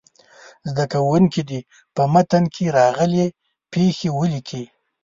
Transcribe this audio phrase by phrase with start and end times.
[0.69, 1.59] زده کوونکي دې
[1.95, 3.25] په متن کې راغلې
[3.71, 4.63] پيښې ولیکي.